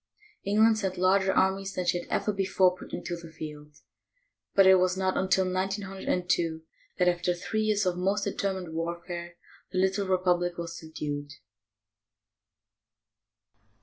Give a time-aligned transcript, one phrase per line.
[0.43, 3.81] England sent larger armies than she had ever before put into the field,
[4.55, 6.63] but it was not until 1902
[6.97, 9.35] that, after three years of most determined warfare,
[9.71, 11.33] the little republic was subdued.